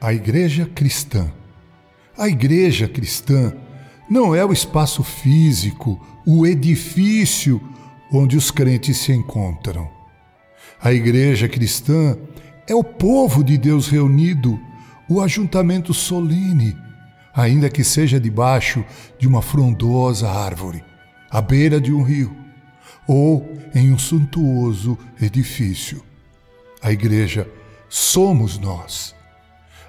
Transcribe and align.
A 0.00 0.12
Igreja 0.12 0.64
Cristã. 0.64 1.28
A 2.16 2.28
Igreja 2.28 2.86
Cristã 2.86 3.52
não 4.08 4.32
é 4.32 4.44
o 4.44 4.52
espaço 4.52 5.02
físico, 5.02 6.00
o 6.24 6.46
edifício 6.46 7.60
onde 8.12 8.36
os 8.36 8.48
crentes 8.52 8.96
se 8.98 9.10
encontram. 9.12 9.90
A 10.80 10.92
Igreja 10.92 11.48
Cristã 11.48 12.16
é 12.68 12.74
o 12.76 12.84
povo 12.84 13.42
de 13.42 13.58
Deus 13.58 13.88
reunido, 13.88 14.60
o 15.08 15.20
ajuntamento 15.20 15.92
solene, 15.92 16.76
ainda 17.34 17.68
que 17.68 17.82
seja 17.82 18.20
debaixo 18.20 18.84
de 19.18 19.26
uma 19.26 19.42
frondosa 19.42 20.30
árvore, 20.30 20.84
à 21.28 21.42
beira 21.42 21.80
de 21.80 21.92
um 21.92 22.04
rio, 22.04 22.36
ou 23.04 23.52
em 23.74 23.92
um 23.92 23.98
suntuoso 23.98 24.96
edifício. 25.20 26.04
A 26.80 26.92
Igreja 26.92 27.50
somos 27.88 28.58
nós. 28.58 29.17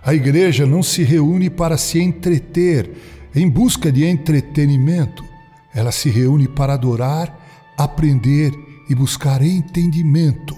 A 0.09 0.15
igreja 0.15 0.65
não 0.65 0.81
se 0.81 1.03
reúne 1.03 1.51
para 1.51 1.77
se 1.77 2.01
entreter, 2.01 3.29
em 3.35 3.47
busca 3.47 3.91
de 3.91 4.03
entretenimento. 4.03 5.23
Ela 5.71 5.91
se 5.91 6.09
reúne 6.09 6.47
para 6.47 6.73
adorar, 6.73 7.71
aprender 7.77 8.51
e 8.89 8.95
buscar 8.95 9.39
entendimento. 9.43 10.57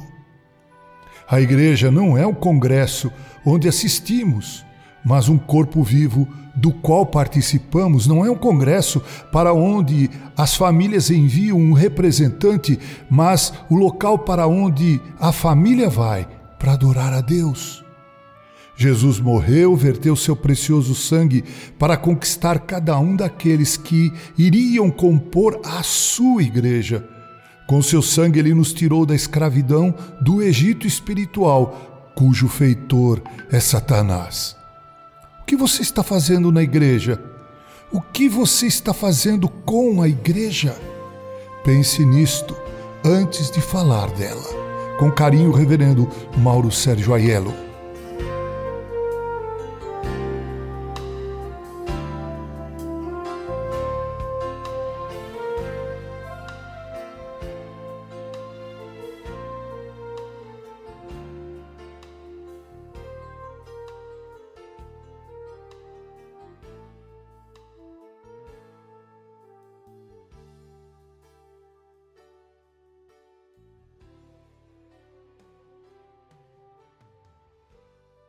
A 1.30 1.41
igreja 1.41 1.91
não 1.91 2.18
é 2.18 2.26
um 2.26 2.34
congresso 2.34 3.12
onde 3.46 3.68
assistimos, 3.68 4.66
mas 5.04 5.27
um 5.27 5.38
corpo 5.38 5.84
vivo 5.84 6.26
do 6.55 6.72
qual 6.72 7.05
participamos. 7.05 8.08
Não 8.08 8.26
é 8.26 8.32
um 8.32 8.38
congresso 8.38 9.04
para 9.34 9.54
onde 9.54 10.10
as 10.38 10.55
famílias 10.55 11.12
enviam 11.12 11.57
um 11.57 11.74
representante, 11.74 12.79
mas 13.10 13.52
o 13.70 13.76
local 13.76 14.20
para 14.20 14.48
onde 14.48 15.02
a 15.20 15.34
família 15.34 15.90
vai 15.90 16.26
para 16.57 16.72
adorar 16.72 17.12
a 17.12 17.20
Deus. 17.20 17.80
Jesus 18.82 19.20
morreu, 19.20 19.76
verteu 19.76 20.15
seu 20.15 20.35
precioso 20.35 20.96
sangue 20.96 21.43
para 21.77 21.96
conquistar 21.96 22.57
cada 22.62 22.98
um 22.98 23.15
daqueles 23.15 23.77
que 23.77 24.12
iriam 24.35 24.90
compor 24.90 25.62
a 25.63 25.84
sua 25.84 26.41
igreja. 26.41 27.07
Com 27.68 27.79
seu 27.84 28.01
sangue, 28.01 28.40
ele 28.40 28.55
nos 28.55 28.73
tirou 28.73 29.05
da 29.05 29.13
escravidão 29.13 29.93
do 30.20 30.41
Egito 30.41 30.88
espiritual, 30.88 32.12
cujo 32.15 32.48
feitor 32.48 33.21
é 33.51 33.60
Satanás. 33.60 34.55
O 35.43 35.45
que 35.45 35.55
você 35.55 35.84
está 35.84 36.01
fazendo 36.01 36.51
na 36.51 36.63
igreja? 36.63 37.21
O 37.91 38.01
que 38.01 38.27
você 38.27 38.66
está 38.66 38.95
fazendo 38.95 39.48
com 39.48 40.01
a 40.01 40.07
igreja? 40.07 40.76
Pense 41.63 42.04
nisto 42.04 42.55
antes 43.05 43.51
de 43.51 43.62
falar 43.62 44.10
dela. 44.13 44.41
Com 44.98 45.12
carinho, 45.12 45.51
Reverendo 45.51 46.10
Mauro 46.35 46.71
Sérgio 46.71 47.13
Aiello. 47.13 47.71